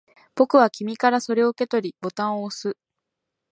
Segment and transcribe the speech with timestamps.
[0.33, 2.75] 僕は君からそれを受け取り、ボタンを押す